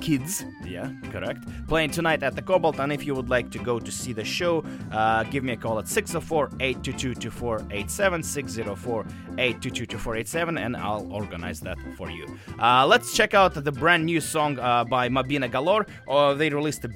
Kids, 0.00 0.44
yeah, 0.66 0.92
correct, 1.10 1.46
playing 1.66 1.90
tonight 1.90 2.22
at 2.22 2.34
the 2.34 2.42
Cobalt. 2.42 2.78
And 2.78 2.92
if 2.92 3.06
you 3.06 3.14
would 3.14 3.30
like 3.30 3.50
to 3.52 3.58
go 3.58 3.78
to 3.78 3.90
see 3.90 4.12
the 4.12 4.24
show, 4.24 4.62
uh, 4.92 5.22
give 5.24 5.42
me 5.42 5.54
a 5.54 5.56
call 5.56 5.78
at 5.78 5.88
604 5.88 6.50
822 6.60 7.14
2487, 7.14 8.22
604 8.22 9.00
822 9.38 9.86
2487, 9.86 10.58
and 10.58 10.76
I'll 10.76 11.10
organize 11.10 11.60
that 11.60 11.78
for 11.96 12.10
you. 12.10 12.26
Uh, 12.60 12.86
let's 12.86 13.14
check 13.14 13.32
out 13.32 13.54
the 13.54 13.72
brand 13.72 14.04
new 14.04 14.20
song 14.20 14.58
uh, 14.58 14.84
by 14.84 15.08
Mobina 15.08 15.50
Galore. 15.50 15.86
Uh, 16.06 16.34
they 16.34 16.50
released 16.50 16.84
a 16.84 16.90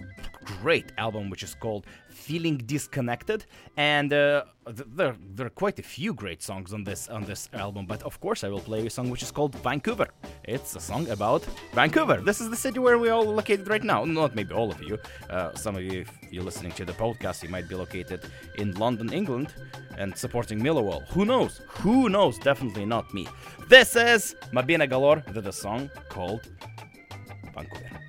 great 0.63 0.93
album 0.99 1.31
which 1.31 1.43
is 1.43 1.55
called 1.55 1.87
feeling 2.09 2.59
disconnected. 2.59 3.47
And 3.77 4.13
uh, 4.13 4.45
th- 4.67 4.89
there, 4.95 5.15
there 5.35 5.47
are 5.47 5.57
quite 5.65 5.79
a 5.79 5.83
few 5.83 6.13
great 6.15 6.43
songs 6.43 6.73
on 6.73 6.85
this 6.85 7.09
on 7.09 7.25
this 7.25 7.49
album 7.53 7.87
but 7.87 8.03
of 8.03 8.21
course 8.21 8.45
i 8.45 8.49
will 8.49 8.61
play 8.71 8.87
a 8.87 8.91
song 8.91 9.11
which 9.11 9.23
is 9.23 9.31
called 9.31 9.55
vancouver. 9.57 10.09
It's 10.45 10.75
a 10.77 10.81
song 10.81 11.09
about 11.11 11.43
vancouver. 11.75 12.19
This 12.21 12.41
is 12.41 12.51
the 12.51 12.57
city 12.57 12.79
where 12.79 12.99
we 12.99 13.09
are 13.09 13.23
located 13.23 13.69
right 13.69 13.85
now. 13.85 14.05
Not 14.05 14.35
maybe 14.35 14.55
all 14.55 14.71
of 14.71 14.83
you. 14.83 14.99
Uh, 15.31 15.55
some 15.55 15.77
of 15.77 15.83
you 15.83 16.01
if 16.01 16.11
you're 16.33 16.45
listening 16.45 16.73
to 16.73 16.85
the 16.85 16.93
podcast 16.93 17.43
you 17.43 17.49
might 17.49 17.69
be 17.69 17.75
located 17.75 18.21
in 18.57 18.75
london 18.75 19.13
england 19.13 19.49
and 19.97 20.17
supporting 20.17 20.59
millwall 20.61 21.07
who 21.09 21.25
knows? 21.25 21.61
Who 21.83 22.09
knows? 22.09 22.39
Definitely 22.39 22.87
not 22.87 23.13
me. 23.15 23.27
This 23.69 23.97
is 23.97 24.35
mobina 24.53 24.89
galore 24.89 25.23
with 25.35 25.47
a 25.47 25.53
song 25.53 25.91
called 26.09 26.43
vancouver 27.55 28.08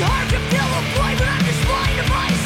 hard 0.00 0.28
to 0.30 0.38
fill 0.50 0.70
a 0.78 0.82
void, 0.96 1.18
but 1.18 1.28
I'm 1.28 1.44
just 1.44 1.68
lying 1.68 1.96
to 1.96 2.08
myself. 2.10 2.43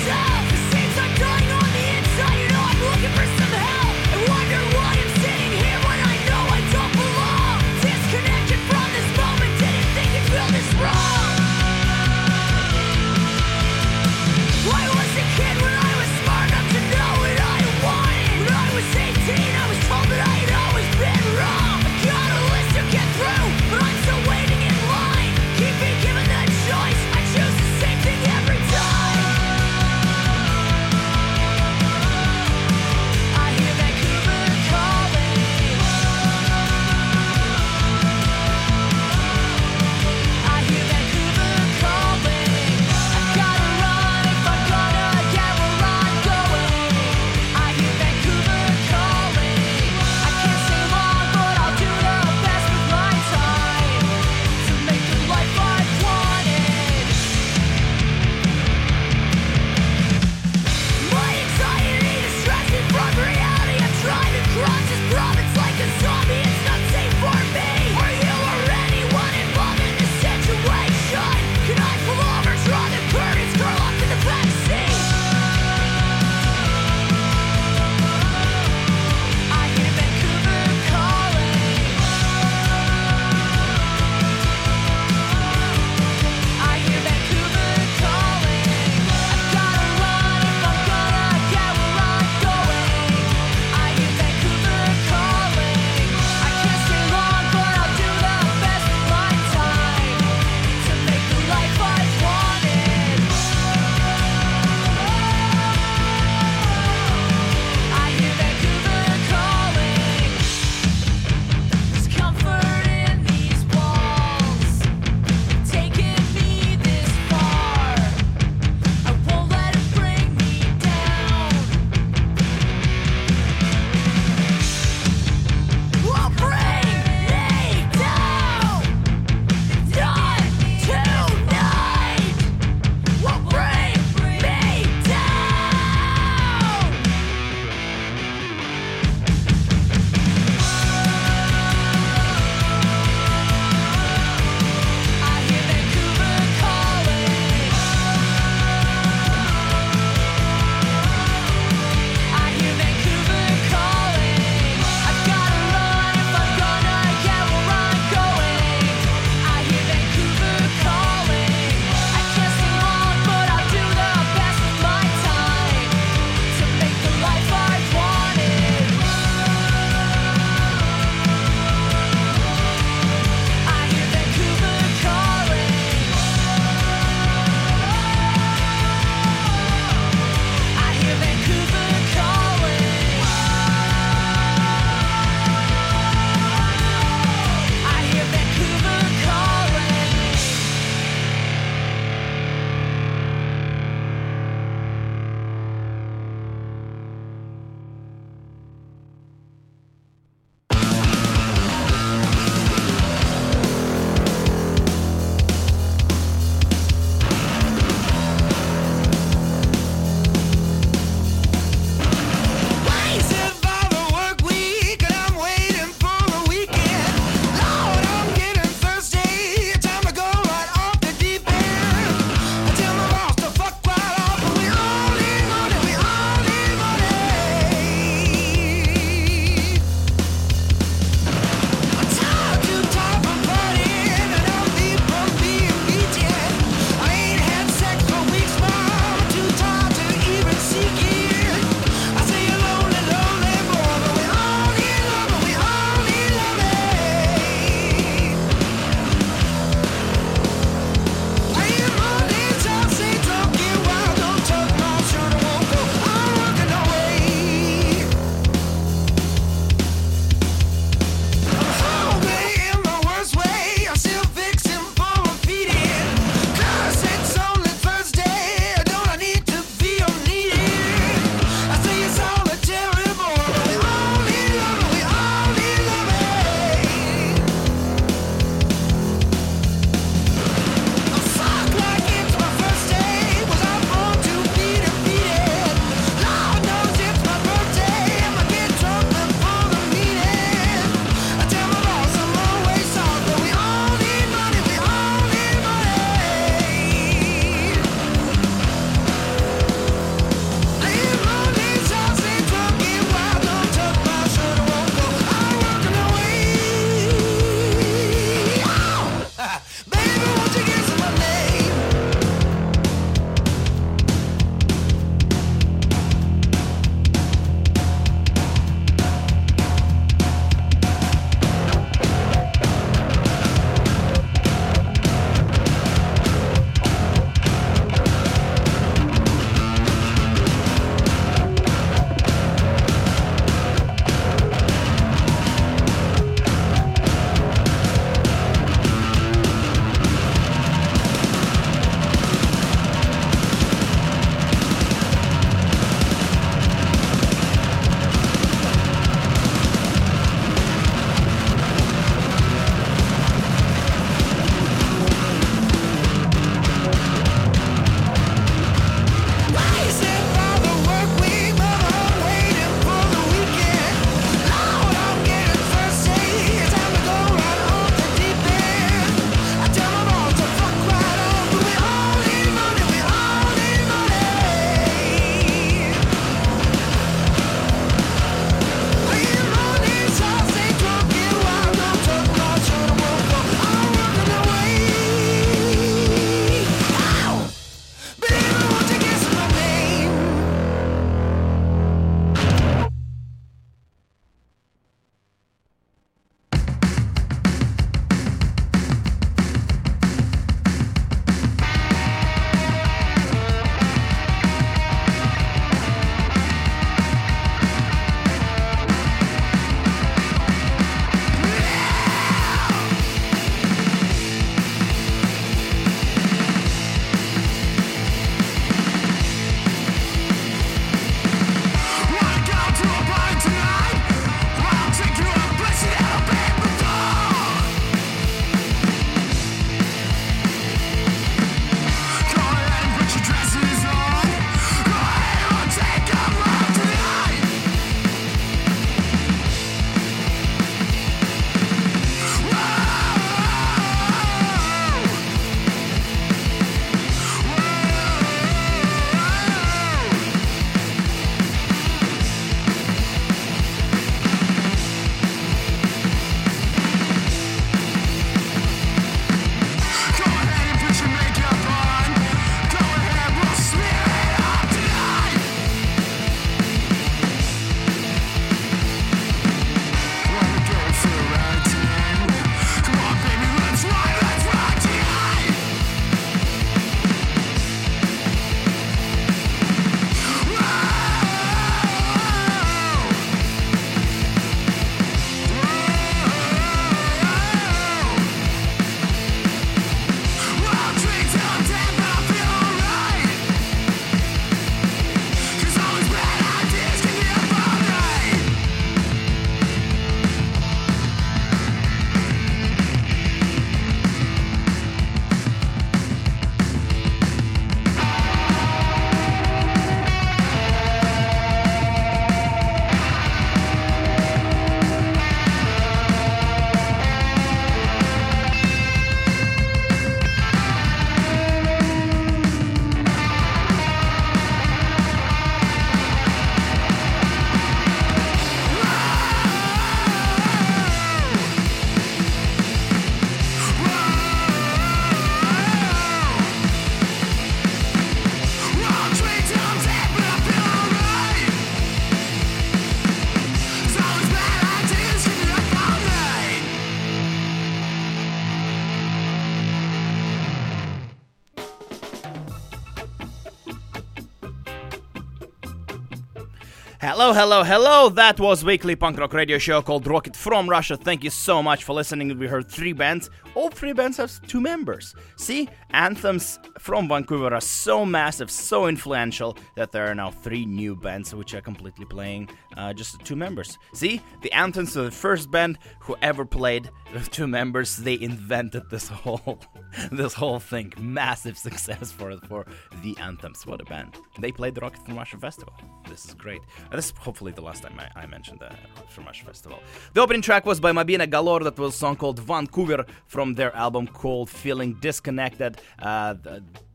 Hello, 557.21 557.33
hello, 557.33 557.65
hello. 557.65 558.09
That 558.11 558.39
was 558.39 558.65
weekly 558.65 558.95
punk 558.95 559.19
rock 559.19 559.35
radio 559.35 559.59
show 559.59 559.83
called 559.83 560.07
Rocket 560.07 560.37
from 560.37 560.71
Russia. 560.71 560.97
Thank 560.97 561.25
you 561.25 561.31
so 561.31 561.61
much 561.61 561.83
for 561.83 561.93
listening. 561.93 562.39
We 562.39 562.47
heard 562.47 562.71
three 562.71 562.93
bands. 562.93 563.29
All 563.57 563.71
three 563.71 563.93
bands 563.93 564.19
have 564.19 564.41
two 564.47 564.61
members. 564.61 565.17
See, 565.37 565.69
anthems 565.91 566.61
from 566.79 567.09
Vancouver 567.09 567.53
are 567.53 567.61
so 567.61 568.07
massive, 568.07 568.53
so 568.53 568.87
influential 568.87 569.59
that 569.75 569.91
there 569.91 570.07
are 570.07 570.15
now 570.15 570.31
three 570.31 570.65
new 570.65 570.95
bands 570.95 571.35
which 571.35 571.55
are 571.55 571.61
completely 571.61 572.05
playing 572.05 572.51
uh, 572.77 572.93
just 572.93 573.19
two 573.25 573.35
members. 573.35 573.79
See, 573.95 574.23
the 574.43 574.53
anthems 574.53 574.95
of 574.95 575.07
the 575.07 575.11
first 575.11 575.51
band 575.51 575.81
who 575.99 576.15
ever 576.23 576.45
played 576.45 576.89
two 577.31 577.47
members. 577.47 577.97
They 577.97 578.19
invented 578.21 578.91
this 578.91 579.09
whole, 579.09 579.61
this 580.13 580.35
whole 580.35 580.61
thing. 580.61 580.93
Massive 580.99 581.57
success 581.59 582.13
for 582.13 582.37
for 582.49 582.67
the 583.03 583.17
anthems. 583.19 583.67
What 583.67 583.81
a 583.81 583.85
band! 583.85 584.17
They 584.41 584.53
played 584.53 584.75
the 584.75 584.81
Rocket 584.81 585.05
from 585.05 585.17
Russia 585.17 585.39
festival. 585.39 585.73
This 586.09 586.25
is 586.27 586.35
great. 586.35 586.61
This 586.93 587.07
is 587.07 587.13
hopefully 587.19 587.53
the 587.53 587.63
last 587.63 587.83
time 587.83 587.99
I, 587.99 588.23
I 588.23 588.27
mentioned 588.27 588.61
the 588.61 588.71
from 589.09 589.25
Russia 589.25 589.45
festival. 589.45 589.81
The 590.15 590.21
opening 590.21 590.43
track 590.43 590.67
was 590.67 590.81
by 590.81 590.93
Mobina 590.93 591.29
Galore. 591.29 591.61
That 591.61 591.79
was 591.79 591.95
a 591.95 591.99
song 591.99 592.17
called 592.17 592.39
Vancouver 592.39 593.05
from 593.27 593.55
their 593.55 593.75
album 593.75 594.07
called 594.07 594.51
Feeling 594.51 594.95
Disconnected. 594.95 595.81
Uh, 595.99 596.35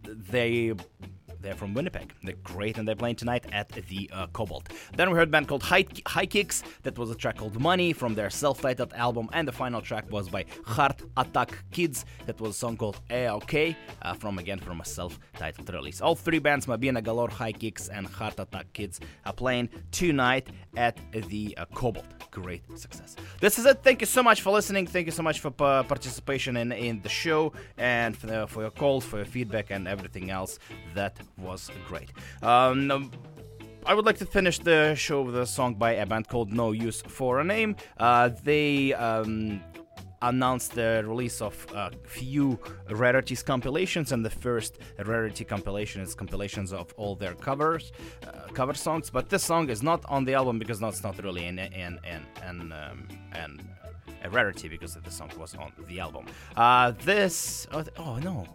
they 0.03 0.73
they're 1.43 1.53
from 1.53 1.73
Winnipeg. 1.73 2.13
They're 2.23 2.35
great, 2.43 2.77
and 2.77 2.87
they're 2.87 2.95
playing 2.95 3.17
tonight 3.17 3.45
at 3.51 3.69
the 3.69 4.09
uh, 4.11 4.27
Cobalt. 4.27 4.69
Then 4.95 5.09
we 5.11 5.17
heard 5.17 5.27
a 5.27 5.31
band 5.31 5.47
called 5.47 5.61
High, 5.61 5.85
High 6.07 6.25
Kicks. 6.25 6.63
That 6.83 6.97
was 6.97 7.11
a 7.11 7.15
track 7.15 7.37
called 7.37 7.59
Money 7.59 7.93
from 7.93 8.15
their 8.15 8.29
self-titled 8.29 8.93
album, 8.93 9.29
and 9.33 9.47
the 9.47 9.51
final 9.51 9.81
track 9.81 10.09
was 10.09 10.29
by 10.29 10.45
Heart 10.65 11.01
Attack 11.17 11.51
Kids. 11.71 12.05
That 12.25 12.39
was 12.39 12.51
a 12.51 12.53
song 12.53 12.77
called 12.77 12.99
AOK 13.09 13.75
uh, 14.01 14.13
from 14.13 14.39
again 14.39 14.59
from 14.59 14.81
a 14.81 14.85
self-titled 14.85 15.69
release. 15.73 16.01
All 16.01 16.15
three 16.15 16.39
bands, 16.39 16.65
Mobina 16.65 17.03
Galore, 17.03 17.29
High 17.29 17.51
Kicks, 17.51 17.89
and 17.89 18.07
Heart 18.07 18.39
Attack 18.39 18.73
Kids, 18.73 18.99
are 19.25 19.33
playing 19.33 19.69
tonight 19.91 20.47
at 20.77 20.97
the 21.11 21.55
uh, 21.57 21.65
Cobalt. 21.73 22.05
Great 22.31 22.63
success. 22.79 23.15
This 23.39 23.59
is 23.59 23.65
it. 23.65 23.83
Thank 23.83 24.01
you 24.01 24.07
so 24.07 24.23
much 24.23 24.41
for 24.41 24.51
listening. 24.51 24.87
Thank 24.87 25.05
you 25.05 25.11
so 25.11 25.21
much 25.21 25.39
for 25.39 25.53
uh, 25.59 25.83
participation 25.83 26.57
in, 26.57 26.71
in 26.71 27.01
the 27.01 27.09
show 27.09 27.53
and 27.77 28.17
for, 28.17 28.47
for 28.47 28.61
your 28.61 28.71
calls, 28.71 29.05
for 29.05 29.17
your 29.17 29.25
feedback, 29.25 29.69
and 29.69 29.87
everything 29.87 30.31
else. 30.31 30.57
That 30.95 31.17
was 31.37 31.71
great. 31.87 32.09
Um, 32.41 33.11
I 33.85 33.93
would 33.93 34.05
like 34.05 34.17
to 34.19 34.25
finish 34.25 34.59
the 34.59 34.95
show 34.95 35.21
with 35.23 35.35
a 35.37 35.45
song 35.45 35.75
by 35.75 35.93
a 35.93 36.05
band 36.05 36.27
called 36.29 36.53
No 36.53 36.71
Use 36.71 37.01
for 37.01 37.39
a 37.39 37.43
Name. 37.43 37.75
Uh, 37.97 38.29
they 38.43 38.93
um, 38.93 39.61
announced 40.21 40.73
the 40.73 41.03
release 41.05 41.41
of 41.41 41.67
a 41.75 41.91
few 42.05 42.57
rarities 42.89 43.43
compilations, 43.43 44.11
and 44.13 44.23
the 44.25 44.29
first 44.29 44.79
rarity 45.05 45.43
compilation 45.43 46.01
is 46.01 46.15
compilations 46.15 46.71
of 46.71 46.93
all 46.95 47.15
their 47.15 47.33
covers, 47.33 47.91
uh, 48.25 48.47
cover 48.53 48.73
songs. 48.73 49.09
But 49.09 49.29
this 49.29 49.43
song 49.43 49.69
is 49.69 49.83
not 49.83 50.03
on 50.07 50.23
the 50.23 50.33
album 50.33 50.59
because 50.59 50.81
it's 50.81 51.03
not 51.03 51.21
really 51.21 51.45
an 51.45 51.59
an 51.59 51.99
an 52.05 52.25
an, 52.41 52.71
um, 52.71 53.07
an 53.33 53.67
a 54.23 54.29
rarity 54.29 54.69
because 54.69 54.95
the 54.95 55.11
song 55.11 55.29
was 55.37 55.55
on 55.55 55.73
the 55.89 55.99
album. 55.99 56.25
Uh, 56.55 56.91
this 57.03 57.67
oh, 57.73 57.83
oh 57.97 58.15
no. 58.17 58.47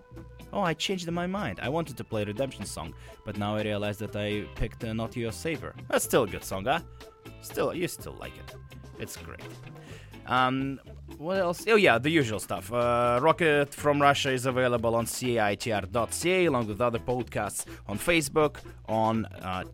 Oh, 0.52 0.60
I 0.60 0.74
changed 0.74 1.10
my 1.10 1.26
mind. 1.26 1.58
I 1.62 1.68
wanted 1.68 1.96
to 1.96 2.04
play 2.04 2.24
Redemption 2.24 2.64
song, 2.64 2.94
but 3.24 3.36
now 3.36 3.56
I 3.56 3.62
realize 3.62 3.98
that 3.98 4.14
I 4.16 4.44
picked 4.54 4.84
uh, 4.84 4.92
Not 4.92 5.16
Your 5.16 5.32
Savior. 5.32 5.74
That's 5.88 6.04
still 6.04 6.24
a 6.24 6.28
good 6.28 6.44
song, 6.44 6.64
huh? 6.64 6.80
Still, 7.42 7.74
you 7.74 7.88
still 7.88 8.16
like 8.18 8.36
it. 8.36 8.54
It's 8.98 9.16
great. 9.16 9.42
Um, 10.26 10.80
what 11.16 11.38
else? 11.38 11.64
Oh 11.68 11.76
yeah, 11.76 11.98
the 11.98 12.10
usual 12.10 12.38
stuff. 12.38 12.72
Uh, 12.72 13.18
Rocket 13.22 13.74
from 13.74 14.00
Russia 14.00 14.30
is 14.30 14.46
available 14.46 14.94
on 14.94 15.06
CITR.ca 15.06 16.46
along 16.46 16.68
with 16.68 16.80
other 16.80 16.98
podcasts 16.98 17.64
on 17.86 17.98
Facebook, 17.98 18.56
on 18.88 19.26
uh, 19.42 19.64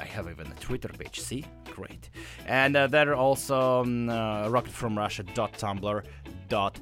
I 0.00 0.04
have 0.04 0.28
even 0.28 0.46
a 0.46 0.54
Twitter 0.60 0.88
page. 0.88 1.20
See, 1.20 1.44
great. 1.72 2.10
And 2.46 2.76
uh, 2.76 2.86
there 2.86 3.10
are 3.10 3.16
also 3.16 3.82
um, 3.82 4.08
uh, 4.08 4.48
rocketfromrussia.tumblr.com. 4.48 6.72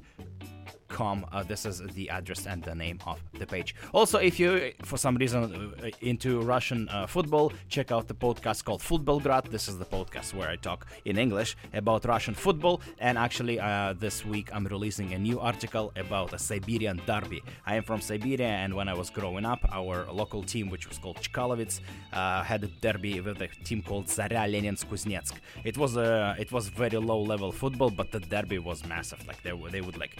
Uh, 0.90 1.42
this 1.42 1.66
is 1.66 1.78
the 1.94 2.08
address 2.08 2.46
and 2.46 2.62
the 2.62 2.74
name 2.74 2.98
of 3.06 3.20
the 3.38 3.46
page. 3.46 3.74
Also, 3.92 4.18
if 4.18 4.40
you, 4.40 4.72
for 4.82 4.96
some 4.96 5.16
reason, 5.16 5.74
uh, 5.82 5.90
into 6.00 6.40
Russian 6.40 6.88
uh, 6.88 7.06
football, 7.06 7.52
check 7.68 7.92
out 7.92 8.08
the 8.08 8.14
podcast 8.14 8.64
called 8.64 8.80
Footballgrad. 8.80 9.50
This 9.50 9.68
is 9.68 9.76
the 9.78 9.84
podcast 9.84 10.32
where 10.34 10.48
I 10.48 10.56
talk 10.56 10.86
in 11.04 11.18
English 11.18 11.56
about 11.74 12.04
Russian 12.06 12.34
football. 12.34 12.80
And 12.98 13.18
actually, 13.18 13.60
uh, 13.60 13.94
this 13.98 14.24
week 14.24 14.48
I'm 14.54 14.64
releasing 14.66 15.12
a 15.12 15.18
new 15.18 15.38
article 15.40 15.92
about 15.96 16.32
a 16.32 16.38
Siberian 16.38 17.00
derby. 17.06 17.42
I 17.66 17.76
am 17.76 17.82
from 17.82 18.00
Siberia, 18.00 18.48
and 18.48 18.72
when 18.74 18.88
I 18.88 18.94
was 18.94 19.10
growing 19.10 19.44
up, 19.44 19.60
our 19.70 20.06
local 20.10 20.42
team, 20.42 20.70
which 20.70 20.88
was 20.88 20.98
called 20.98 21.16
Chkalovets, 21.16 21.80
uh, 22.12 22.42
had 22.42 22.64
a 22.64 22.68
derby 22.68 23.20
with 23.20 23.42
a 23.42 23.48
team 23.64 23.82
called 23.82 24.06
Zarya 24.06 24.48
Leninsk 24.50 24.86
Kuznetsk. 24.86 25.34
It 25.64 25.76
was 25.76 25.96
a 25.96 26.36
it 26.38 26.52
was 26.52 26.68
very 26.68 26.96
low 26.96 27.20
level 27.20 27.52
football, 27.52 27.90
but 27.90 28.12
the 28.12 28.20
derby 28.20 28.58
was 28.58 28.84
massive. 28.86 29.26
Like 29.26 29.42
they 29.42 29.52
they 29.70 29.82
would 29.82 29.98
like 29.98 30.16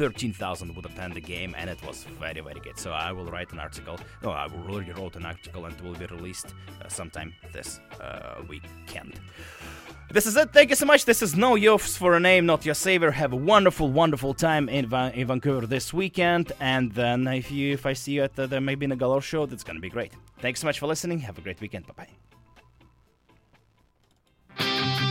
13,000 0.00 0.74
would 0.74 0.86
attend 0.86 1.12
the 1.12 1.20
game, 1.20 1.54
and 1.58 1.68
it 1.68 1.78
was 1.86 2.04
very, 2.18 2.40
very 2.40 2.58
good. 2.60 2.78
So 2.78 2.90
I 2.90 3.12
will 3.12 3.26
write 3.26 3.52
an 3.52 3.58
article. 3.58 3.98
No, 4.22 4.30
I 4.30 4.46
already 4.46 4.92
wrote 4.92 5.14
an 5.16 5.26
article, 5.26 5.66
and 5.66 5.74
it 5.74 5.82
will 5.84 5.94
be 5.94 6.06
released 6.06 6.46
uh, 6.82 6.88
sometime 6.88 7.34
this 7.52 7.80
uh, 8.00 8.40
weekend. 8.48 9.20
This 10.10 10.24
is 10.26 10.38
it. 10.38 10.54
Thank 10.54 10.70
you 10.70 10.76
so 10.76 10.86
much. 10.86 11.04
This 11.04 11.20
is 11.20 11.36
No 11.36 11.54
Use 11.54 11.98
for 11.98 12.14
a 12.14 12.20
Name, 12.20 12.46
Not 12.46 12.64
Your 12.64 12.74
Savior. 12.74 13.10
Have 13.10 13.34
a 13.34 13.36
wonderful, 13.36 13.90
wonderful 13.90 14.32
time 14.32 14.70
in, 14.70 14.86
Va- 14.86 15.12
in 15.14 15.26
Vancouver 15.26 15.66
this 15.66 15.92
weekend. 15.92 16.50
And 16.60 16.92
then 16.92 17.26
if 17.26 17.52
you 17.52 17.74
if 17.74 17.84
I 17.84 17.92
see 17.92 18.12
you 18.12 18.22
at 18.22 18.34
the, 18.34 18.46
the 18.46 18.56
Mobina 18.56 18.96
Galore 18.96 19.20
show, 19.20 19.44
that's 19.44 19.62
going 19.62 19.76
to 19.76 19.82
be 19.82 19.90
great. 19.90 20.14
Thanks 20.38 20.60
so 20.60 20.66
much 20.66 20.78
for 20.78 20.86
listening. 20.86 21.18
Have 21.18 21.36
a 21.36 21.42
great 21.42 21.60
weekend. 21.60 21.86
Bye 21.88 22.06
bye. 24.56 25.06